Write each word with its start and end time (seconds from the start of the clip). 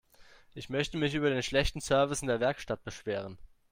Ich 0.55 0.71
möchte 0.71 0.97
mich 0.97 1.13
über 1.13 1.29
den 1.29 1.43
schlechten 1.43 1.79
Service 1.79 2.23
in 2.23 2.27
der 2.27 2.39
Werkstatt 2.39 2.83
beschweren. 2.83 3.37